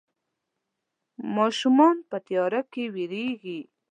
ماشومان 1.35 1.95
په 2.09 2.17
تياره 2.27 2.61
کې 2.73 2.83
ويرېږي. 2.93 3.59